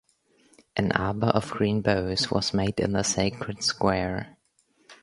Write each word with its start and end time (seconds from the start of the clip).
An 0.75 0.91
arbor 0.93 1.27
of 1.27 1.51
green 1.51 1.81
boughs 1.81 2.31
was 2.31 2.55
made 2.55 2.79
in 2.79 2.93
the 2.93 3.03
sacred 3.03 3.61
square. 3.61 4.35